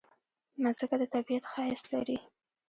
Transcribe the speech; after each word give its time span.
مځکه 0.63 0.95
د 1.01 1.03
طبیعت 1.13 1.43
ښایست 1.51 1.85
لري. 1.93 2.17